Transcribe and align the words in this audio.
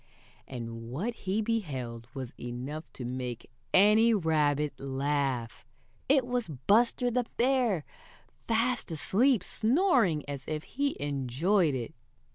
And 0.47 0.89
what 0.89 1.13
he 1.13 1.43
beheld 1.43 2.07
was 2.15 2.33
enough 2.39 2.91
to 2.93 3.05
make 3.05 3.51
any 3.71 4.15
rabbit 4.15 4.79
laugh! 4.79 5.63
It 6.09 6.25
was 6.25 6.47
Buster 6.47 7.11
the 7.11 7.27
Bear 7.37 7.83
fast 8.47 8.89
asleep, 8.89 9.43
snoring 9.43 10.27
as 10.27 10.43
if 10.47 10.63
he 10.63 10.97
enjoyed 10.99 11.75
it. 11.75 11.93